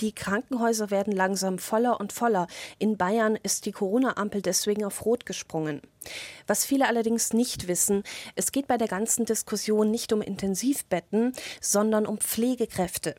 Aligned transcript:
Die 0.00 0.14
Krankenhäuser 0.14 0.90
werden 0.90 1.12
langsam 1.14 1.58
voller 1.58 1.98
und 2.00 2.12
voller. 2.12 2.46
In 2.78 2.98
Bayern 2.98 3.38
ist 3.42 3.64
die 3.64 3.72
Corona-Ampel 3.72 4.42
deswegen 4.42 4.84
auf 4.84 5.04
Rot 5.06 5.24
gesprungen. 5.24 5.80
Was 6.46 6.66
viele 6.66 6.86
allerdings 6.86 7.32
nicht 7.32 7.66
wissen, 7.66 8.02
es 8.34 8.52
geht 8.52 8.66
bei 8.66 8.76
der 8.76 8.88
ganzen 8.88 9.24
Diskussion 9.24 9.90
nicht 9.90 10.12
um 10.12 10.20
Intensivbetten, 10.20 11.32
sondern 11.60 12.06
um 12.06 12.18
Pflegekräfte. 12.18 13.14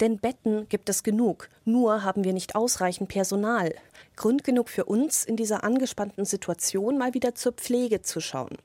Denn 0.00 0.18
Betten 0.18 0.68
gibt 0.68 0.88
es 0.88 1.02
genug, 1.02 1.48
nur 1.64 2.04
haben 2.04 2.24
wir 2.24 2.32
nicht 2.32 2.54
ausreichend 2.54 3.08
Personal. 3.08 3.74
Grund 4.16 4.44
genug 4.44 4.68
für 4.68 4.84
uns, 4.84 5.24
in 5.24 5.36
dieser 5.36 5.64
angespannten 5.64 6.24
Situation 6.24 6.98
mal 6.98 7.14
wieder 7.14 7.34
zur 7.34 7.52
Pflege 7.52 8.02
zu 8.02 8.20
schauen. 8.20 8.56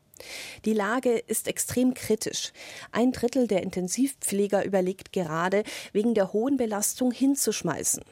Die 0.66 0.74
Lage 0.74 1.18
ist 1.18 1.48
extrem 1.48 1.94
kritisch. 1.94 2.52
Ein 2.92 3.12
Drittel 3.12 3.48
der 3.48 3.64
Intensivpfleger 3.64 4.66
überlegt 4.66 5.14
gerade, 5.14 5.64
wegen 5.94 6.14
der 6.14 6.34
hohen 6.34 6.58
Belastung 6.58 7.12
hinzuschmeißen. 7.12 8.04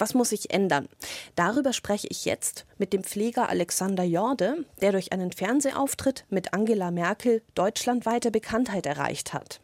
Was 0.00 0.14
muss 0.14 0.30
sich 0.30 0.50
ändern? 0.50 0.88
Darüber 1.34 1.74
spreche 1.74 2.08
ich 2.08 2.24
jetzt 2.24 2.64
mit 2.78 2.94
dem 2.94 3.04
Pfleger 3.04 3.50
Alexander 3.50 4.02
Jorde, 4.02 4.64
der 4.80 4.92
durch 4.92 5.12
einen 5.12 5.30
Fernsehauftritt 5.30 6.24
mit 6.30 6.54
Angela 6.54 6.90
Merkel 6.90 7.42
deutschlandweite 7.54 8.30
Bekanntheit 8.30 8.86
erreicht 8.86 9.34
hat. 9.34 9.60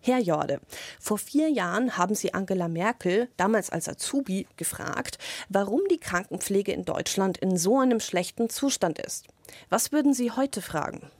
Herr 0.00 0.20
Jorde, 0.20 0.60
vor 1.00 1.18
vier 1.18 1.50
Jahren 1.50 1.98
haben 1.98 2.14
Sie 2.14 2.32
Angela 2.32 2.68
Merkel, 2.68 3.28
damals 3.36 3.68
als 3.68 3.88
Azubi, 3.88 4.46
gefragt, 4.56 5.18
warum 5.50 5.80
die 5.90 5.98
Krankenpflege 5.98 6.72
in 6.72 6.84
Deutschland 6.84 7.36
in 7.38 7.56
so 7.56 7.78
einem 7.78 8.00
schlechten 8.00 8.48
Zustand 8.48 8.98
ist. 8.98 9.26
Was 9.70 9.92
würden 9.92 10.14
Sie 10.14 10.30
heute 10.30 10.62
fragen? 10.62 11.10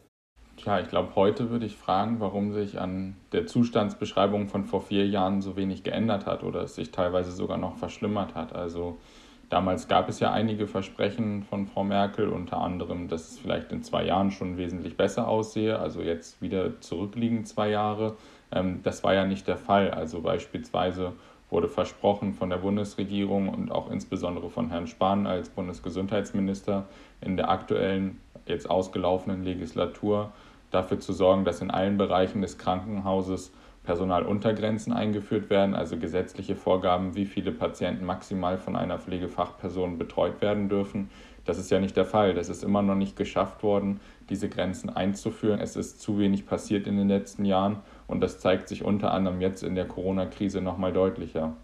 Tja, 0.57 0.81
ich 0.81 0.89
glaube, 0.89 1.15
heute 1.15 1.51
würde 1.51 1.67
ich 1.67 1.77
fragen, 1.77 2.19
warum 2.19 2.53
sich 2.53 2.81
an 2.81 3.15
der 3.31 3.47
Zustandsbeschreibung 3.47 4.49
von 4.49 4.65
vor 4.65 4.83
vier 4.83 5.07
Jahren 5.07 5.41
so 5.41 5.57
wenig 5.57 5.85
geändert 5.85 6.27
hat 6.27 6.43
oder 6.43 6.63
es 6.63 6.75
sich 6.75 6.91
teilweise 6.91 7.31
sogar 7.31 7.59
noch 7.59 7.77
verschlimmert 7.77 8.35
hat. 8.35 8.55
Also 8.55 8.99
damals 9.51 9.87
gab 9.87 10.09
es 10.09 10.19
ja 10.19 10.33
einige 10.33 10.67
Versprechen 10.67 11.45
von 11.45 11.69
Frau 11.69 11.85
Merkel, 11.85 12.29
unter 12.29 12.59
anderem, 12.59 13.07
dass 13.07 13.31
es 13.31 13.39
vielleicht 13.39 13.71
in 13.71 13.85
zwei 13.85 14.05
Jahren 14.05 14.33
schon 14.33 14.57
wesentlich 14.57 14.97
besser 14.97 15.29
aussehe, 15.29 15.79
also 15.79 16.01
jetzt 16.03 16.43
wieder 16.43 16.81
zurückliegend 16.81 17.47
zwei 17.47 17.71
Jahre. 17.71 18.17
Ähm, 18.51 18.81
das 18.83 19.05
war 19.05 19.15
ja 19.15 19.27
nicht 19.27 19.47
der 19.47 19.59
Fall. 19.59 19.93
Also 19.93 20.23
beispielsweise 20.23 21.13
wurde 21.51 21.69
versprochen 21.69 22.35
von 22.35 22.51
der 22.51 22.59
Bundesregierung 22.59 23.49
und 23.49 23.71
auch 23.71 23.91
insbesondere 23.91 24.51
von 24.51 24.69
Herrn 24.69 24.87
Spahn 24.87 25.27
als 25.27 25.49
Bundesgesundheitsminister 25.49 26.87
in 27.21 27.37
der 27.37 27.51
aktuellen, 27.51 28.21
jetzt 28.47 28.69
ausgelaufenen 28.69 29.45
Legislatur 29.45 30.33
dafür 30.71 31.01
zu 31.01 31.13
sorgen, 31.13 31.45
dass 31.45 31.61
in 31.61 31.71
allen 31.71 31.97
Bereichen 31.97 32.43
des 32.43 32.59
Krankenhauses 32.59 33.53
Personaluntergrenzen 33.85 34.93
eingeführt 34.93 35.49
werden, 35.49 35.75
also 35.75 35.97
gesetzliche 35.97 36.57
Vorgaben, 36.57 37.15
wie 37.15 37.25
viele 37.25 37.53
Patienten 37.53 38.05
maximal 38.05 38.59
von 38.59 38.77
einer 38.77 38.99
Pflegefachperson 38.99 39.97
betreut 39.97 40.43
werden 40.43 40.69
dürfen. 40.69 41.09
Das 41.49 41.57
ist 41.57 41.71
ja 41.71 41.81
nicht 41.81 41.97
der 41.97 42.05
Fall. 42.05 42.35
Das 42.35 42.51
ist 42.51 42.63
immer 42.63 42.83
noch 42.83 42.95
nicht 42.95 43.17
geschafft 43.17 43.63
worden, 43.63 44.01
diese 44.29 44.51
Grenzen 44.51 44.91
einzuführen. 44.91 45.63
Es 45.63 45.77
ist 45.77 45.99
zu 45.99 46.19
wenig 46.19 46.45
passiert 46.45 46.87
in 46.87 46.99
den 46.99 47.09
letzten 47.09 47.47
Jahren 47.47 47.79
und 48.07 48.21
das 48.21 48.39
zeigt 48.39 48.69
sich 48.69 48.85
unter 48.85 49.13
anderem 49.13 49.41
jetzt 49.41 49.63
in 49.63 49.75
der 49.75 49.89
Corona-Krise 49.89 50.61
nochmal 50.61 50.93
deutlicher. 50.93 51.57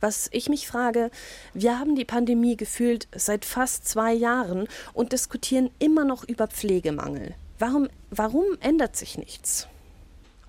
Was 0.00 0.28
ich 0.32 0.48
mich 0.48 0.66
frage, 0.66 1.12
wir 1.52 1.78
haben 1.78 1.94
die 1.94 2.04
Pandemie 2.04 2.56
gefühlt 2.56 3.06
seit 3.14 3.44
fast 3.44 3.86
zwei 3.86 4.12
Jahren 4.12 4.66
und 4.92 5.12
diskutieren 5.12 5.70
immer 5.78 6.04
noch 6.04 6.24
über 6.24 6.48
Pflegemangel. 6.48 7.36
Warum, 7.60 7.86
warum 8.10 8.44
ändert 8.58 8.96
sich 8.96 9.16
nichts? 9.16 9.68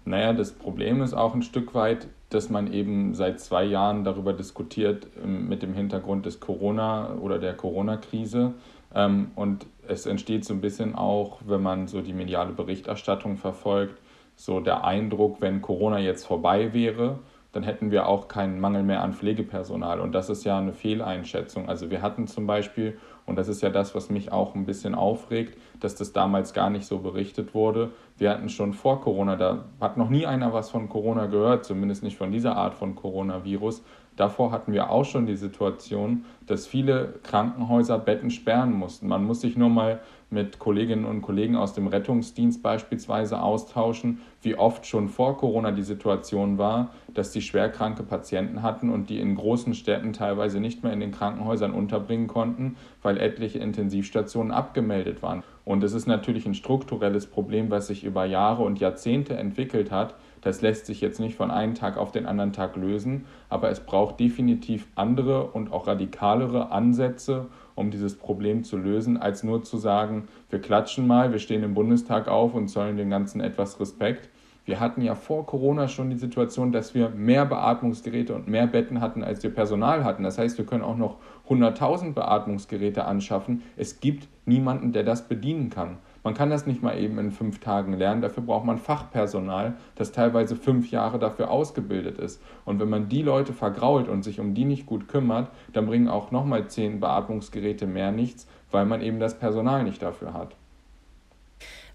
Naja, 0.03 0.33
das 0.33 0.51
Problem 0.51 1.03
ist 1.03 1.13
auch 1.13 1.35
ein 1.35 1.43
Stück 1.43 1.75
weit, 1.75 2.07
dass 2.35 2.49
man 2.49 2.71
eben 2.71 3.15
seit 3.15 3.39
zwei 3.39 3.63
Jahren 3.63 4.03
darüber 4.03 4.33
diskutiert 4.33 5.07
ähm, 5.23 5.47
mit 5.47 5.63
dem 5.63 5.73
Hintergrund 5.73 6.25
des 6.25 6.39
Corona 6.39 7.15
oder 7.15 7.39
der 7.39 7.53
Corona-Krise. 7.53 8.53
Ähm, 8.93 9.31
und 9.35 9.65
es 9.87 10.05
entsteht 10.05 10.45
so 10.45 10.53
ein 10.53 10.61
bisschen 10.61 10.95
auch, 10.95 11.39
wenn 11.45 11.63
man 11.63 11.87
so 11.87 12.01
die 12.01 12.13
mediale 12.13 12.51
Berichterstattung 12.51 13.37
verfolgt, 13.37 13.99
so 14.35 14.59
der 14.59 14.83
Eindruck, 14.83 15.41
wenn 15.41 15.61
Corona 15.61 15.99
jetzt 15.99 16.25
vorbei 16.25 16.73
wäre, 16.73 17.19
dann 17.53 17.63
hätten 17.63 17.89
wir 17.89 18.07
auch 18.07 18.27
keinen 18.27 18.59
Mangel 18.59 18.83
mehr 18.83 19.01
an 19.01 19.13
Pflegepersonal. 19.13 20.01
Und 20.01 20.11
das 20.11 20.29
ist 20.29 20.43
ja 20.43 20.57
eine 20.57 20.73
Fehleinschätzung. 20.73 21.69
Also 21.69 21.89
wir 21.89 22.01
hatten 22.01 22.27
zum 22.27 22.45
Beispiel, 22.45 22.97
und 23.25 23.37
das 23.37 23.47
ist 23.47 23.61
ja 23.61 23.69
das, 23.69 23.95
was 23.95 24.09
mich 24.09 24.31
auch 24.31 24.53
ein 24.53 24.65
bisschen 24.65 24.93
aufregt, 24.93 25.57
dass 25.79 25.95
das 25.95 26.13
damals 26.13 26.53
gar 26.53 26.69
nicht 26.69 26.85
so 26.85 26.99
berichtet 26.99 27.53
wurde. 27.55 27.91
Wir 28.17 28.29
hatten 28.29 28.49
schon 28.49 28.73
vor 28.73 29.01
Corona, 29.01 29.35
da 29.35 29.65
hat 29.81 29.97
noch 29.97 30.09
nie 30.09 30.27
einer 30.27 30.53
was 30.53 30.69
von 30.69 30.89
Corona 30.89 31.25
gehört, 31.25 31.65
zumindest 31.65 32.03
nicht 32.03 32.17
von 32.17 32.31
dieser 32.31 32.55
Art 32.55 32.75
von 32.75 32.95
Coronavirus. 32.95 33.83
Davor 34.15 34.51
hatten 34.51 34.71
wir 34.71 34.89
auch 34.89 35.05
schon 35.05 35.25
die 35.25 35.35
Situation, 35.35 36.25
dass 36.47 36.67
viele 36.67 37.15
Krankenhäuser 37.23 37.99
Betten 37.99 38.29
sperren 38.29 38.73
mussten. 38.73 39.07
Man 39.07 39.25
muss 39.25 39.41
sich 39.41 39.57
nur 39.57 39.69
mal 39.69 39.99
mit 40.29 40.59
Kolleginnen 40.59 41.05
und 41.05 41.21
Kollegen 41.21 41.55
aus 41.55 41.73
dem 41.73 41.87
Rettungsdienst 41.87 42.63
beispielsweise 42.63 43.41
austauschen, 43.41 44.21
wie 44.41 44.55
oft 44.55 44.85
schon 44.85 45.07
vor 45.07 45.37
Corona 45.37 45.71
die 45.71 45.83
Situation 45.83 46.57
war, 46.57 46.91
dass 47.13 47.31
die 47.31 47.41
schwerkranke 47.41 48.03
Patienten 48.03 48.61
hatten 48.61 48.89
und 48.89 49.09
die 49.09 49.19
in 49.19 49.35
großen 49.35 49.73
Städten 49.73 50.13
teilweise 50.13 50.59
nicht 50.59 50.83
mehr 50.83 50.93
in 50.93 50.99
den 50.99 51.11
Krankenhäusern 51.11 51.71
unterbringen 51.71 52.27
konnten, 52.27 52.75
weil 53.01 53.17
etliche 53.17 53.59
Intensivstationen 53.59 54.51
abgemeldet 54.51 55.21
waren. 55.21 55.43
Und 55.63 55.83
es 55.83 55.93
ist 55.93 56.05
natürlich 56.05 56.45
ein 56.45 56.53
strukturelles 56.53 57.27
Problem, 57.27 57.71
was 57.71 57.87
sich 57.87 58.03
über 58.03 58.25
Jahre 58.25 58.63
und 58.63 58.79
Jahrzehnte 58.79 59.35
entwickelt 59.35 59.91
hat. 59.91 60.15
Das 60.45 60.61
lässt 60.61 60.85
sich 60.85 61.01
jetzt 61.01 61.19
nicht 61.19 61.35
von 61.35 61.49
einem 61.49 61.73
Tag 61.73 61.97
auf 61.97 62.11
den 62.11 62.27
anderen 62.27 62.53
Tag 62.53 62.75
lösen, 62.75 63.25
aber 63.49 63.71
es 63.71 63.79
braucht 63.79 64.19
definitiv 64.19 64.85
andere 64.93 65.47
und 65.47 65.73
auch 65.73 65.87
radikalere 65.87 66.71
Ansätze, 66.71 67.47
um 67.73 67.89
dieses 67.89 68.15
Problem 68.15 68.63
zu 68.63 68.77
lösen, 68.77 69.17
als 69.17 69.41
nur 69.41 69.63
zu 69.63 69.77
sagen, 69.77 70.27
wir 70.51 70.61
klatschen 70.61 71.07
mal, 71.07 71.31
wir 71.31 71.39
stehen 71.39 71.63
im 71.63 71.73
Bundestag 71.73 72.27
auf 72.27 72.53
und 72.53 72.67
zollen 72.67 72.95
dem 72.95 73.09
Ganzen 73.09 73.41
etwas 73.41 73.79
Respekt. 73.79 74.29
Wir 74.65 74.79
hatten 74.79 75.01
ja 75.01 75.15
vor 75.15 75.47
Corona 75.47 75.87
schon 75.87 76.11
die 76.11 76.15
Situation, 76.15 76.71
dass 76.71 76.93
wir 76.93 77.09
mehr 77.09 77.47
Beatmungsgeräte 77.47 78.35
und 78.35 78.47
mehr 78.47 78.67
Betten 78.67 79.01
hatten, 79.01 79.23
als 79.23 79.41
wir 79.41 79.51
Personal 79.51 80.03
hatten. 80.03 80.21
Das 80.21 80.37
heißt, 80.37 80.59
wir 80.59 80.67
können 80.67 80.83
auch 80.83 80.97
noch 80.97 81.17
100.000 81.49 82.13
Beatmungsgeräte 82.13 83.05
anschaffen. 83.05 83.63
Es 83.77 83.99
gibt 83.99 84.27
niemanden, 84.45 84.91
der 84.91 85.03
das 85.03 85.27
bedienen 85.27 85.71
kann. 85.71 85.97
Man 86.25 86.33
kann 86.33 86.49
das 86.49 86.65
nicht 86.65 86.81
mal 86.81 86.97
eben 86.97 87.19
in 87.19 87.29
fünf 87.29 87.59
Tagen 87.59 87.93
lernen. 87.93 88.23
Dafür 88.23 88.41
braucht 88.41 88.65
man 88.65 88.79
Fachpersonal, 88.79 89.75
das 89.93 90.11
teilweise 90.11 90.55
fünf 90.55 90.89
Jahre 90.89 91.19
dafür 91.19 91.51
ausgebildet 91.51 92.17
ist. 92.17 92.41
Und 92.65 92.79
wenn 92.79 92.89
man 92.89 93.09
die 93.09 93.21
Leute 93.21 93.53
vergrault 93.53 94.09
und 94.09 94.23
sich 94.23 94.39
um 94.39 94.55
die 94.55 94.65
nicht 94.65 94.87
gut 94.87 95.07
kümmert, 95.07 95.51
dann 95.71 95.85
bringen 95.85 96.09
auch 96.09 96.31
nochmal 96.31 96.67
zehn 96.67 96.99
Beatmungsgeräte 96.99 97.85
mehr 97.85 98.11
nichts, 98.11 98.47
weil 98.71 98.87
man 98.87 99.01
eben 99.01 99.19
das 99.19 99.37
Personal 99.37 99.83
nicht 99.83 100.01
dafür 100.01 100.33
hat. 100.33 100.55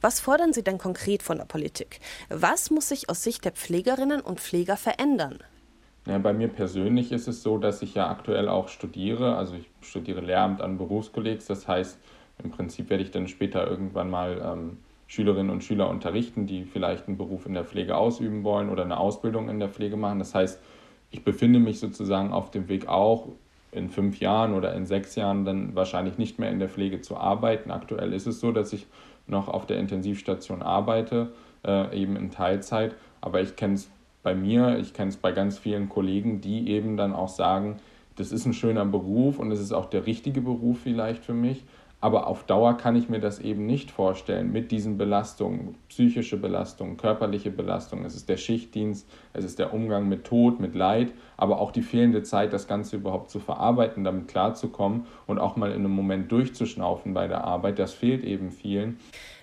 Was 0.00 0.20
fordern 0.20 0.52
Sie 0.52 0.62
denn 0.62 0.78
konkret 0.78 1.24
von 1.24 1.38
der 1.38 1.44
Politik? 1.44 1.98
Was 2.28 2.70
muss 2.70 2.90
sich 2.90 3.10
aus 3.10 3.24
Sicht 3.24 3.44
der 3.44 3.52
Pflegerinnen 3.52 4.20
und 4.20 4.38
Pfleger 4.38 4.76
verändern? 4.76 5.40
Ja, 6.06 6.18
bei 6.18 6.32
mir 6.32 6.48
persönlich 6.48 7.10
ist 7.10 7.26
es 7.26 7.42
so, 7.42 7.58
dass 7.58 7.82
ich 7.82 7.94
ja 7.94 8.08
aktuell 8.08 8.48
auch 8.48 8.68
studiere. 8.68 9.34
Also 9.34 9.56
ich 9.56 9.68
studiere 9.80 10.20
Lehramt 10.20 10.60
an 10.60 10.78
Berufskollegs. 10.78 11.46
Das 11.46 11.66
heißt, 11.66 11.98
im 12.42 12.50
Prinzip 12.50 12.90
werde 12.90 13.02
ich 13.02 13.10
dann 13.10 13.28
später 13.28 13.68
irgendwann 13.68 14.10
mal 14.10 14.40
ähm, 14.44 14.78
Schülerinnen 15.06 15.50
und 15.50 15.64
Schüler 15.64 15.88
unterrichten, 15.90 16.46
die 16.46 16.64
vielleicht 16.64 17.08
einen 17.08 17.16
Beruf 17.16 17.46
in 17.46 17.54
der 17.54 17.64
Pflege 17.64 17.96
ausüben 17.96 18.44
wollen 18.44 18.70
oder 18.70 18.84
eine 18.84 18.98
Ausbildung 18.98 19.48
in 19.48 19.58
der 19.58 19.68
Pflege 19.68 19.96
machen. 19.96 20.20
Das 20.20 20.34
heißt, 20.34 20.60
ich 21.10 21.24
befinde 21.24 21.58
mich 21.58 21.80
sozusagen 21.80 22.32
auf 22.32 22.50
dem 22.50 22.68
Weg 22.68 22.86
auch 22.86 23.28
in 23.72 23.88
fünf 23.88 24.20
Jahren 24.20 24.54
oder 24.54 24.74
in 24.74 24.86
sechs 24.86 25.16
Jahren 25.16 25.44
dann 25.44 25.74
wahrscheinlich 25.74 26.18
nicht 26.18 26.38
mehr 26.38 26.50
in 26.50 26.58
der 26.58 26.68
Pflege 26.68 27.00
zu 27.00 27.16
arbeiten. 27.16 27.70
Aktuell 27.70 28.12
ist 28.12 28.26
es 28.26 28.40
so, 28.40 28.52
dass 28.52 28.72
ich 28.72 28.86
noch 29.26 29.48
auf 29.48 29.66
der 29.66 29.78
Intensivstation 29.78 30.62
arbeite, 30.62 31.32
äh, 31.64 32.00
eben 32.00 32.16
in 32.16 32.30
Teilzeit. 32.30 32.94
Aber 33.20 33.40
ich 33.40 33.56
kenne 33.56 33.74
es 33.74 33.90
bei 34.22 34.34
mir, 34.34 34.78
ich 34.78 34.92
kenne 34.94 35.08
es 35.08 35.16
bei 35.16 35.32
ganz 35.32 35.58
vielen 35.58 35.88
Kollegen, 35.88 36.40
die 36.40 36.68
eben 36.68 36.96
dann 36.96 37.12
auch 37.12 37.28
sagen, 37.28 37.76
das 38.16 38.32
ist 38.32 38.44
ein 38.44 38.52
schöner 38.52 38.84
Beruf 38.84 39.38
und 39.38 39.50
es 39.50 39.60
ist 39.60 39.72
auch 39.72 39.86
der 39.88 40.06
richtige 40.06 40.40
Beruf 40.40 40.80
vielleicht 40.82 41.24
für 41.24 41.32
mich. 41.32 41.64
Aber 42.02 42.26
auf 42.26 42.44
Dauer 42.44 42.76
kann 42.78 42.96
ich 42.96 43.08
mir 43.10 43.20
das 43.20 43.40
eben 43.40 43.66
nicht 43.66 43.90
vorstellen 43.90 44.50
mit 44.50 44.70
diesen 44.70 44.96
Belastungen, 44.96 45.76
psychische 45.88 46.38
Belastungen, 46.38 46.96
körperliche 46.96 47.50
Belastungen. 47.50 48.06
Es 48.06 48.14
ist 48.14 48.28
der 48.28 48.38
Schichtdienst, 48.38 49.06
es 49.34 49.44
ist 49.44 49.58
der 49.58 49.74
Umgang 49.74 50.08
mit 50.08 50.24
Tod, 50.24 50.60
mit 50.60 50.74
Leid, 50.74 51.12
aber 51.36 51.60
auch 51.60 51.72
die 51.72 51.82
fehlende 51.82 52.22
Zeit, 52.22 52.54
das 52.54 52.66
Ganze 52.66 52.96
überhaupt 52.96 53.30
zu 53.30 53.38
verarbeiten, 53.38 54.04
damit 54.04 54.28
klarzukommen 54.28 55.06
und 55.26 55.38
auch 55.38 55.56
mal 55.56 55.70
in 55.72 55.80
einem 55.80 55.94
Moment 55.94 56.32
durchzuschnaufen 56.32 57.12
bei 57.12 57.28
der 57.28 57.44
Arbeit. 57.44 57.78
Das 57.78 57.92
fehlt 57.92 58.24
eben 58.24 58.50
vielen. 58.50 58.98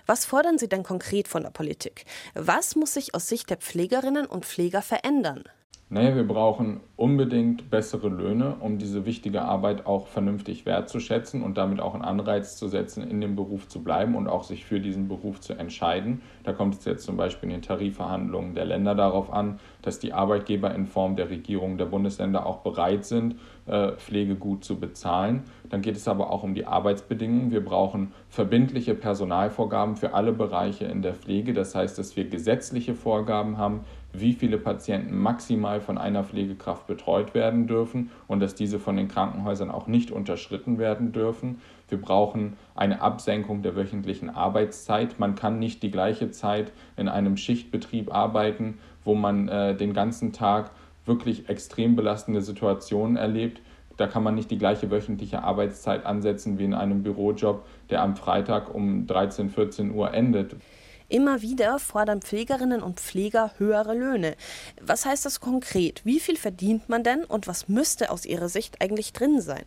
Was 0.06 0.24
fordern 0.24 0.58
Sie 0.58 0.68
denn 0.68 0.82
konkret 0.82 1.28
von 1.28 1.42
der 1.42 1.50
Politik? 1.50 2.06
Was 2.34 2.74
muss 2.74 2.94
sich 2.94 3.14
aus 3.14 3.28
Sicht 3.28 3.50
der 3.50 3.58
Pflegerinnen 3.58 4.26
und 4.26 4.46
Pfleger 4.46 4.82
verändern? 4.82 5.44
Naja, 5.90 6.14
wir 6.14 6.28
brauchen 6.28 6.80
unbedingt 6.96 7.70
bessere 7.70 8.10
Löhne, 8.10 8.56
um 8.60 8.76
diese 8.76 9.06
wichtige 9.06 9.40
Arbeit 9.40 9.86
auch 9.86 10.06
vernünftig 10.06 10.66
wertzuschätzen 10.66 11.42
und 11.42 11.56
damit 11.56 11.80
auch 11.80 11.94
einen 11.94 12.04
Anreiz 12.04 12.58
zu 12.58 12.68
setzen, 12.68 13.08
in 13.08 13.22
dem 13.22 13.36
Beruf 13.36 13.68
zu 13.68 13.82
bleiben 13.82 14.14
und 14.14 14.28
auch 14.28 14.44
sich 14.44 14.66
für 14.66 14.80
diesen 14.80 15.08
Beruf 15.08 15.40
zu 15.40 15.54
entscheiden. 15.54 16.20
Da 16.44 16.52
kommt 16.52 16.74
es 16.74 16.84
jetzt 16.84 17.04
zum 17.04 17.16
Beispiel 17.16 17.48
in 17.48 17.54
den 17.54 17.62
Tarifverhandlungen 17.62 18.54
der 18.54 18.66
Länder 18.66 18.94
darauf 18.94 19.32
an, 19.32 19.60
dass 19.80 19.98
die 19.98 20.12
Arbeitgeber 20.12 20.74
in 20.74 20.84
Form 20.84 21.16
der 21.16 21.30
Regierung 21.30 21.78
der 21.78 21.86
Bundesländer 21.86 22.44
auch 22.44 22.58
bereit 22.58 23.06
sind, 23.06 23.36
äh, 23.64 23.92
Pflege 23.92 24.34
gut 24.34 24.64
zu 24.64 24.78
bezahlen. 24.78 25.44
Dann 25.70 25.80
geht 25.80 25.96
es 25.96 26.06
aber 26.06 26.30
auch 26.30 26.42
um 26.42 26.54
die 26.54 26.66
Arbeitsbedingungen. 26.66 27.50
Wir 27.50 27.64
brauchen 27.64 28.12
verbindliche 28.28 28.94
Personalvorgaben 28.94 29.96
für 29.96 30.12
alle 30.12 30.32
Bereiche 30.32 30.84
in 30.84 31.00
der 31.00 31.14
Pflege. 31.14 31.54
Das 31.54 31.74
heißt, 31.74 31.98
dass 31.98 32.14
wir 32.14 32.28
gesetzliche 32.28 32.94
Vorgaben 32.94 33.56
haben, 33.56 33.80
wie 34.12 34.32
viele 34.32 34.58
Patienten 34.58 35.18
maximal 35.18 35.80
von 35.80 35.98
einer 35.98 36.24
Pflegekraft 36.24 36.86
betreut 36.86 37.34
werden 37.34 37.66
dürfen 37.66 38.10
und 38.26 38.40
dass 38.40 38.54
diese 38.54 38.78
von 38.78 38.96
den 38.96 39.08
Krankenhäusern 39.08 39.70
auch 39.70 39.86
nicht 39.86 40.10
unterschritten 40.10 40.78
werden 40.78 41.12
dürfen. 41.12 41.60
Wir 41.88 42.00
brauchen 42.00 42.56
eine 42.74 43.00
Absenkung 43.00 43.62
der 43.62 43.76
wöchentlichen 43.76 44.30
Arbeitszeit. 44.30 45.18
Man 45.18 45.34
kann 45.34 45.58
nicht 45.58 45.82
die 45.82 45.90
gleiche 45.90 46.30
Zeit 46.30 46.72
in 46.96 47.08
einem 47.08 47.36
Schichtbetrieb 47.36 48.12
arbeiten, 48.12 48.78
wo 49.04 49.14
man 49.14 49.48
äh, 49.48 49.76
den 49.76 49.92
ganzen 49.92 50.32
Tag 50.32 50.70
wirklich 51.04 51.48
extrem 51.48 51.96
belastende 51.96 52.42
Situationen 52.42 53.16
erlebt. 53.16 53.60
Da 53.96 54.06
kann 54.06 54.22
man 54.22 54.36
nicht 54.36 54.50
die 54.50 54.58
gleiche 54.58 54.90
wöchentliche 54.90 55.42
Arbeitszeit 55.42 56.06
ansetzen 56.06 56.58
wie 56.58 56.64
in 56.64 56.74
einem 56.74 57.02
Bürojob, 57.02 57.66
der 57.90 58.02
am 58.02 58.16
Freitag 58.16 58.72
um 58.72 59.06
13, 59.06 59.50
14 59.50 59.92
Uhr 59.92 60.14
endet. 60.14 60.54
Immer 61.10 61.40
wieder 61.40 61.78
fordern 61.78 62.20
Pflegerinnen 62.20 62.82
und 62.82 63.00
Pfleger 63.00 63.52
höhere 63.56 63.94
Löhne. 63.94 64.36
Was 64.82 65.06
heißt 65.06 65.24
das 65.24 65.40
konkret? 65.40 66.02
Wie 66.04 66.20
viel 66.20 66.36
verdient 66.36 66.90
man 66.90 67.02
denn 67.02 67.24
und 67.24 67.46
was 67.46 67.66
müsste 67.66 68.10
aus 68.10 68.26
Ihrer 68.26 68.50
Sicht 68.50 68.82
eigentlich 68.82 69.14
drin 69.14 69.40
sein? 69.40 69.64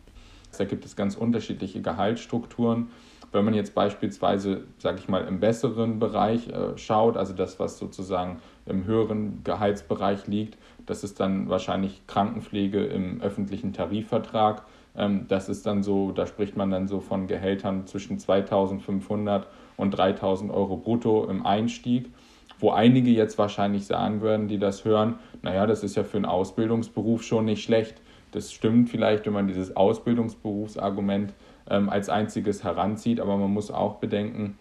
Da 0.56 0.64
gibt 0.64 0.84
es 0.84 0.94
ganz 0.94 1.16
unterschiedliche 1.16 1.82
Gehaltsstrukturen. 1.82 2.90
Wenn 3.32 3.44
man 3.44 3.54
jetzt 3.54 3.74
beispielsweise, 3.74 4.64
sage 4.78 4.98
ich 5.00 5.08
mal, 5.08 5.26
im 5.26 5.40
besseren 5.40 5.98
Bereich 5.98 6.48
äh, 6.48 6.78
schaut, 6.78 7.16
also 7.16 7.32
das, 7.32 7.58
was 7.58 7.76
sozusagen 7.76 8.40
im 8.66 8.84
höheren 8.84 9.42
Gehaltsbereich 9.42 10.28
liegt, 10.28 10.58
das 10.86 11.02
ist 11.02 11.18
dann 11.18 11.48
wahrscheinlich 11.48 12.06
Krankenpflege 12.06 12.84
im 12.84 13.20
öffentlichen 13.20 13.72
Tarifvertrag. 13.72 14.62
Ähm, 14.94 15.26
das 15.26 15.48
ist 15.48 15.66
dann 15.66 15.82
so, 15.82 16.12
da 16.12 16.26
spricht 16.26 16.56
man 16.56 16.70
dann 16.70 16.86
so 16.86 17.00
von 17.00 17.26
Gehältern 17.26 17.86
zwischen 17.88 18.20
2500 18.20 19.48
und 19.76 19.92
3000 19.92 20.50
Euro 20.50 20.76
brutto 20.76 21.24
im 21.24 21.44
Einstieg, 21.44 22.10
wo 22.60 22.70
einige 22.70 23.10
jetzt 23.10 23.38
wahrscheinlich 23.38 23.86
sagen 23.86 24.20
würden, 24.20 24.48
die 24.48 24.58
das 24.58 24.84
hören, 24.84 25.16
naja, 25.42 25.66
das 25.66 25.82
ist 25.82 25.96
ja 25.96 26.04
für 26.04 26.16
einen 26.16 26.26
Ausbildungsberuf 26.26 27.22
schon 27.22 27.44
nicht 27.44 27.64
schlecht. 27.64 28.00
Das 28.30 28.52
stimmt 28.52 28.88
vielleicht, 28.88 29.26
wenn 29.26 29.32
man 29.32 29.48
dieses 29.48 29.76
Ausbildungsberufsargument 29.76 31.34
ähm, 31.68 31.88
als 31.88 32.08
einziges 32.08 32.64
heranzieht, 32.64 33.20
aber 33.20 33.36
man 33.36 33.52
muss 33.52 33.70
auch 33.70 33.96
bedenken, 33.96 34.58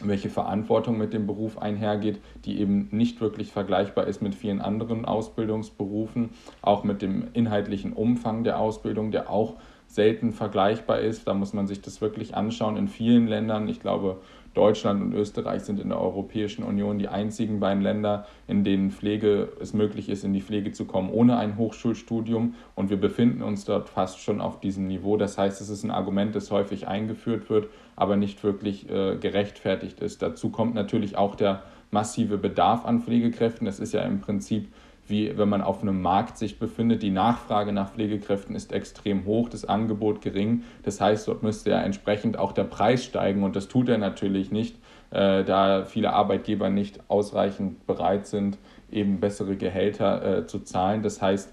welche 0.00 0.30
Verantwortung 0.30 0.98
mit 0.98 1.12
dem 1.12 1.26
Beruf 1.26 1.58
einhergeht, 1.58 2.20
die 2.44 2.60
eben 2.60 2.88
nicht 2.90 3.20
wirklich 3.20 3.52
vergleichbar 3.52 4.06
ist 4.06 4.22
mit 4.22 4.34
vielen 4.34 4.60
anderen 4.60 5.04
Ausbildungsberufen, 5.04 6.30
auch 6.60 6.84
mit 6.84 7.02
dem 7.02 7.28
inhaltlichen 7.34 7.92
Umfang 7.92 8.44
der 8.44 8.58
Ausbildung, 8.58 9.10
der 9.10 9.30
auch 9.30 9.54
selten 9.92 10.32
vergleichbar 10.32 11.00
ist. 11.00 11.28
Da 11.28 11.34
muss 11.34 11.52
man 11.52 11.66
sich 11.66 11.82
das 11.82 12.00
wirklich 12.00 12.34
anschauen. 12.34 12.76
In 12.76 12.88
vielen 12.88 13.28
Ländern, 13.28 13.68
ich 13.68 13.80
glaube, 13.80 14.20
Deutschland 14.54 15.02
und 15.02 15.14
Österreich 15.14 15.62
sind 15.62 15.80
in 15.80 15.88
der 15.88 16.00
Europäischen 16.00 16.62
Union 16.62 16.98
die 16.98 17.08
einzigen 17.08 17.60
beiden 17.60 17.82
Länder, 17.82 18.26
in 18.46 18.64
denen 18.64 18.90
Pflege 18.90 19.48
es 19.60 19.72
möglich 19.72 20.08
ist, 20.08 20.24
in 20.24 20.32
die 20.32 20.42
Pflege 20.42 20.72
zu 20.72 20.84
kommen 20.84 21.10
ohne 21.10 21.36
ein 21.38 21.56
Hochschulstudium. 21.56 22.54
Und 22.74 22.90
wir 22.90 22.98
befinden 22.98 23.42
uns 23.42 23.64
dort 23.64 23.88
fast 23.88 24.20
schon 24.20 24.40
auf 24.40 24.60
diesem 24.60 24.86
Niveau. 24.86 25.16
Das 25.16 25.38
heißt, 25.38 25.60
es 25.60 25.68
ist 25.68 25.84
ein 25.84 25.90
Argument, 25.90 26.34
das 26.34 26.50
häufig 26.50 26.88
eingeführt 26.88 27.48
wird, 27.48 27.68
aber 27.96 28.16
nicht 28.16 28.44
wirklich 28.44 28.90
äh, 28.90 29.16
gerechtfertigt 29.16 30.00
ist. 30.00 30.22
Dazu 30.22 30.50
kommt 30.50 30.74
natürlich 30.74 31.16
auch 31.16 31.34
der 31.34 31.62
massive 31.90 32.38
Bedarf 32.38 32.84
an 32.84 33.02
Pflegekräften. 33.02 33.66
Das 33.66 33.78
ist 33.78 33.92
ja 33.92 34.02
im 34.02 34.20
Prinzip 34.20 34.68
wie 35.08 35.36
wenn 35.36 35.48
man 35.48 35.62
auf 35.62 35.82
einem 35.82 36.00
Markt 36.00 36.38
sich 36.38 36.58
befindet. 36.58 37.02
Die 37.02 37.10
Nachfrage 37.10 37.72
nach 37.72 37.92
Pflegekräften 37.92 38.54
ist 38.54 38.72
extrem 38.72 39.24
hoch, 39.24 39.48
das 39.48 39.64
Angebot 39.64 40.20
gering. 40.20 40.62
Das 40.84 41.00
heißt, 41.00 41.28
dort 41.28 41.42
müsste 41.42 41.70
ja 41.70 41.80
entsprechend 41.80 42.38
auch 42.38 42.52
der 42.52 42.64
Preis 42.64 43.04
steigen 43.04 43.42
und 43.42 43.56
das 43.56 43.68
tut 43.68 43.88
er 43.88 43.98
natürlich 43.98 44.50
nicht, 44.50 44.76
äh, 45.10 45.44
da 45.44 45.84
viele 45.84 46.12
Arbeitgeber 46.12 46.70
nicht 46.70 47.00
ausreichend 47.08 47.86
bereit 47.86 48.26
sind, 48.26 48.58
eben 48.90 49.20
bessere 49.20 49.56
Gehälter 49.56 50.38
äh, 50.38 50.46
zu 50.46 50.60
zahlen. 50.60 51.02
Das 51.02 51.20
heißt, 51.20 51.52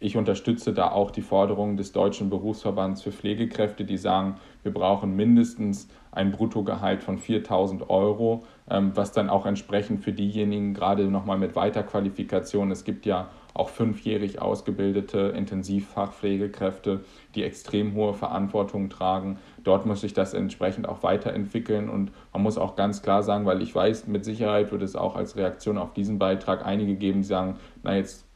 ich 0.00 0.16
unterstütze 0.16 0.74
da 0.74 0.90
auch 0.90 1.10
die 1.10 1.22
Forderungen 1.22 1.76
des 1.76 1.92
Deutschen 1.92 2.28
Berufsverbands 2.28 3.02
für 3.02 3.12
Pflegekräfte, 3.12 3.84
die 3.84 3.96
sagen, 3.96 4.36
wir 4.64 4.72
brauchen 4.72 5.14
mindestens 5.14 5.88
ein 6.10 6.32
Bruttogehalt 6.32 7.02
von 7.02 7.18
4000 7.18 7.90
Euro, 7.90 8.44
ähm, 8.68 8.92
was 8.94 9.12
dann 9.12 9.30
auch 9.30 9.46
entsprechend 9.46 10.02
für 10.02 10.12
diejenigen, 10.12 10.74
gerade 10.74 11.04
nochmal 11.04 11.38
mit 11.38 11.54
Weiterqualifikation, 11.54 12.70
es 12.70 12.84
gibt 12.84 13.06
ja 13.06 13.28
auch 13.52 13.68
fünfjährig 13.68 14.42
ausgebildete 14.42 15.32
Intensivfachpflegekräfte, 15.36 17.04
die 17.36 17.44
extrem 17.44 17.94
hohe 17.94 18.14
Verantwortung 18.14 18.90
tragen. 18.90 19.38
Dort 19.62 19.86
muss 19.86 20.00
sich 20.00 20.12
das 20.12 20.34
entsprechend 20.34 20.88
auch 20.88 21.04
weiterentwickeln 21.04 21.88
und 21.88 22.10
man 22.32 22.42
muss 22.42 22.58
auch 22.58 22.74
ganz 22.74 23.02
klar 23.02 23.22
sagen, 23.22 23.46
weil 23.46 23.62
ich 23.62 23.72
weiß, 23.72 24.08
mit 24.08 24.24
Sicherheit 24.24 24.72
wird 24.72 24.82
es 24.82 24.96
auch 24.96 25.14
als 25.14 25.36
Reaktion 25.36 25.78
auf 25.78 25.92
diesen 25.92 26.18
Beitrag 26.18 26.66
einige 26.66 26.96
geben, 26.96 27.22
die 27.22 27.28
sagen, 27.28 27.56
na 27.84 27.94
jetzt 27.94 28.26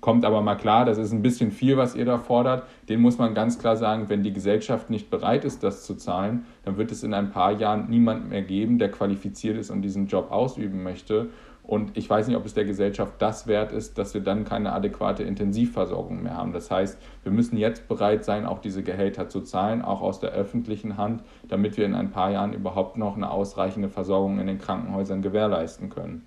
kommt 0.00 0.24
aber 0.24 0.40
mal 0.40 0.56
klar, 0.56 0.84
das 0.84 0.98
ist 0.98 1.12
ein 1.12 1.22
bisschen 1.22 1.50
viel, 1.50 1.76
was 1.76 1.94
ihr 1.94 2.04
da 2.04 2.18
fordert. 2.18 2.64
Den 2.88 3.00
muss 3.00 3.18
man 3.18 3.34
ganz 3.34 3.58
klar 3.58 3.76
sagen, 3.76 4.08
wenn 4.08 4.22
die 4.22 4.32
Gesellschaft 4.32 4.90
nicht 4.90 5.10
bereit 5.10 5.44
ist, 5.44 5.62
das 5.62 5.84
zu 5.84 5.94
zahlen, 5.94 6.46
dann 6.64 6.76
wird 6.76 6.92
es 6.92 7.02
in 7.02 7.14
ein 7.14 7.30
paar 7.30 7.52
Jahren 7.52 7.88
niemanden 7.88 8.28
mehr 8.28 8.42
geben, 8.42 8.78
der 8.78 8.90
qualifiziert 8.90 9.56
ist 9.56 9.70
und 9.70 9.82
diesen 9.82 10.06
Job 10.06 10.30
ausüben 10.30 10.82
möchte. 10.82 11.28
Und 11.66 11.96
ich 11.96 12.08
weiß 12.08 12.28
nicht, 12.28 12.36
ob 12.36 12.46
es 12.46 12.54
der 12.54 12.64
Gesellschaft 12.64 13.14
das 13.18 13.48
wert 13.48 13.72
ist, 13.72 13.98
dass 13.98 14.14
wir 14.14 14.20
dann 14.20 14.44
keine 14.44 14.72
adäquate 14.72 15.24
Intensivversorgung 15.24 16.22
mehr 16.22 16.36
haben. 16.36 16.52
Das 16.52 16.70
heißt, 16.70 16.96
wir 17.24 17.32
müssen 17.32 17.56
jetzt 17.56 17.88
bereit 17.88 18.24
sein, 18.24 18.46
auch 18.46 18.60
diese 18.60 18.84
Gehälter 18.84 19.28
zu 19.28 19.40
zahlen, 19.40 19.82
auch 19.82 20.00
aus 20.00 20.20
der 20.20 20.30
öffentlichen 20.30 20.96
Hand, 20.96 21.24
damit 21.48 21.76
wir 21.76 21.84
in 21.84 21.96
ein 21.96 22.12
paar 22.12 22.30
Jahren 22.30 22.52
überhaupt 22.52 22.96
noch 22.96 23.16
eine 23.16 23.32
ausreichende 23.32 23.88
Versorgung 23.88 24.38
in 24.38 24.46
den 24.46 24.58
Krankenhäusern 24.58 25.22
gewährleisten 25.22 25.90
können. 25.90 26.24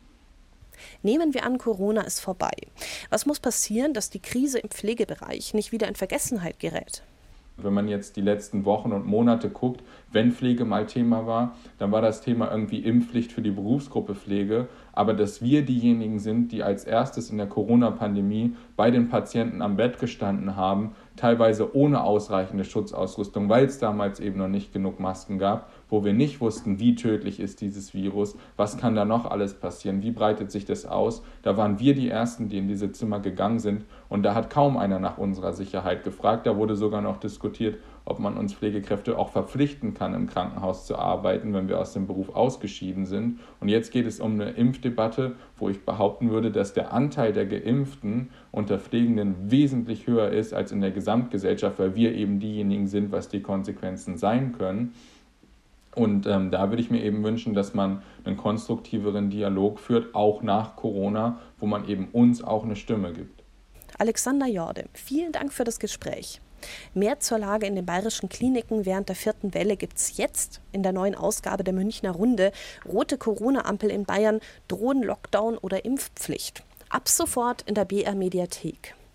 Nehmen 1.04 1.34
wir 1.34 1.46
an, 1.46 1.58
Corona 1.58 2.02
ist 2.02 2.20
vorbei. 2.20 2.52
Was 3.10 3.26
muss 3.26 3.40
passieren, 3.40 3.94
dass 3.94 4.10
die 4.10 4.22
Krise 4.22 4.60
im 4.60 4.70
Pflegebereich 4.70 5.54
nicht 5.54 5.72
wieder 5.72 5.88
in 5.88 5.96
Vergessenheit 5.96 6.60
gerät? 6.60 7.04
Wenn 7.64 7.74
man 7.74 7.88
jetzt 7.88 8.16
die 8.16 8.22
letzten 8.22 8.66
Wochen 8.66 8.94
und 8.94 9.06
Monate 9.06 9.50
guckt, 9.50 9.84
wenn 10.12 10.32
Pflege 10.32 10.66
mal 10.66 10.86
Thema 10.86 11.28
war, 11.28 11.56
dann 11.78 11.92
war 11.92 12.02
das 12.02 12.22
Thema 12.22 12.52
irgendwie 12.52 12.80
Impfpflicht 12.80 13.32
für 13.32 13.42
die 13.42 13.52
Berufsgruppe 13.52 14.16
Pflege. 14.16 14.70
Aber 14.94 15.14
dass 15.14 15.42
wir 15.42 15.64
diejenigen 15.64 16.20
sind, 16.20 16.52
die 16.52 16.64
als 16.64 16.86
erstes 16.86 17.30
in 17.30 17.38
der 17.38 17.48
Corona-Pandemie 17.48 18.56
bei 18.76 18.92
den 18.92 19.10
Patienten 19.10 19.62
am 19.62 19.76
Bett 19.76 20.00
gestanden 20.00 20.56
haben, 20.56 20.96
teilweise 21.20 21.76
ohne 21.76 22.04
ausreichende 22.04 22.64
Schutzausrüstung, 22.64 23.50
weil 23.50 23.66
es 23.66 23.78
damals 23.78 24.20
eben 24.20 24.38
noch 24.38 24.48
nicht 24.48 24.72
genug 24.72 25.00
Masken 25.00 25.38
gab, 25.38 25.70
wo 25.90 26.06
wir 26.06 26.14
nicht 26.14 26.40
wussten, 26.40 26.80
wie 26.80 26.96
tödlich 26.96 27.40
ist 27.40 27.62
dieses 27.62 27.94
Virus, 27.94 28.38
was 28.56 28.78
kann 28.78 28.96
da 28.96 29.04
noch 29.04 29.30
alles 29.30 29.54
passieren, 29.54 30.02
wie 30.02 30.12
breitet 30.12 30.50
sich 30.52 30.64
das 30.64 30.86
aus. 30.86 31.22
Da 31.42 31.58
waren 31.58 31.80
wir 31.80 31.94
die 31.94 32.10
Ersten, 32.10 32.48
die 32.48 32.58
in 32.58 32.68
diese 32.68 32.92
Zimmer 32.92 33.20
gegangen 33.20 33.60
sind 33.60 33.86
und 34.08 34.24
da 34.24 34.34
hat 34.34 34.50
kaum 34.50 34.78
einer 34.78 35.00
nach 35.00 35.18
unserer 35.18 35.52
Sicherheit 35.52 36.04
gefragt. 36.04 36.48
Da 36.48 36.56
wurde 36.56 36.76
sogar 36.76 37.02
noch 37.02 37.18
diskutiert, 37.18 37.78
ob 38.10 38.20
man 38.20 38.38
uns 38.38 38.54
Pflegekräfte 38.54 39.18
auch 39.18 39.30
verpflichten 39.30 39.94
kann, 39.94 40.14
im 40.14 40.28
Krankenhaus 40.28 40.86
zu 40.86 40.98
arbeiten, 40.98 41.54
wenn 41.54 41.70
wir 41.70 41.80
aus 41.80 41.94
dem 41.94 42.08
Beruf 42.08 42.30
ausgeschieden 42.36 43.06
sind. 43.06 43.40
Und 43.60 43.70
jetzt 43.70 43.92
geht 43.92 44.06
es 44.06 44.20
um 44.20 44.34
eine 44.34 44.52
Impfdebatte, 44.52 45.36
wo 45.58 45.70
ich 45.70 45.86
behaupten 45.86 46.30
würde, 46.32 46.52
dass 46.52 46.74
der 46.74 46.92
Anteil 46.94 47.34
der 47.34 47.46
Geimpften 47.46 48.30
unter 48.52 48.80
Pflegenden 48.80 49.52
wesentlich 49.52 50.08
höher 50.08 50.30
ist 50.30 50.54
als 50.54 50.72
in 50.72 50.82
der 50.82 50.92
Gesamtgesellschaft, 50.92 51.80
weil 51.80 51.96
wir 51.96 52.14
eben 52.16 52.40
diejenigen 52.40 52.88
sind, 52.88 53.12
was 53.12 53.30
die 53.30 53.42
Konsequenzen 53.42 54.18
sein 54.18 54.54
können. 54.58 54.94
Und 55.96 56.28
ähm, 56.28 56.52
da 56.52 56.70
würde 56.70 56.82
ich 56.82 56.92
mir 56.92 57.04
eben 57.04 57.24
wünschen, 57.24 57.54
dass 57.54 57.74
man 57.74 58.02
einen 58.24 58.38
konstruktiveren 58.38 59.30
Dialog 59.30 59.80
führt, 59.80 60.16
auch 60.16 60.42
nach 60.42 60.76
Corona, 60.76 61.40
wo 61.58 61.66
man 61.66 61.88
eben 61.88 62.10
uns 62.12 62.44
auch 62.44 62.64
eine 62.64 62.76
Stimme 62.76 63.12
gibt. 63.14 63.44
Alexander 63.98 64.48
Jorde, 64.48 64.86
vielen 64.94 65.32
Dank 65.32 65.52
für 65.52 65.64
das 65.64 65.80
Gespräch. 65.80 66.40
Mehr 66.94 67.20
zur 67.20 67.40
Lage 67.40 67.66
in 67.66 67.76
den 67.76 67.86
bayerischen 67.86 68.30
Kliniken 68.30 68.86
während 68.86 69.10
der 69.10 69.16
vierten 69.16 69.54
Welle 69.54 69.78
gibt 69.78 69.98
es 69.98 70.18
jetzt 70.18 70.62
in 70.72 70.84
der 70.84 70.92
neuen 70.92 71.16
Ausgabe 71.16 71.64
der 71.64 71.74
Münchner 71.74 72.12
Runde. 72.12 72.52
Rote 72.86 73.18
Corona-Ampel 73.18 73.90
in 73.90 74.06
Bayern, 74.06 74.40
drohen 74.68 75.04
Lockdown 75.04 75.58
oder 75.58 75.86
Impfpflicht. 75.86 76.64
Ab 76.90 77.08
sofort 77.08 77.62
in 77.64 77.76
der 77.76 77.86
BR 77.86 78.16
Mediathek. 78.16 78.96